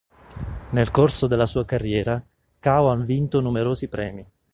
[0.71, 2.19] Nel corso della sua carriera,
[2.59, 4.27] Kao ha vinto numerosi premi.